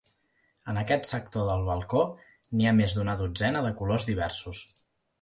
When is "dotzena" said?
3.23-3.65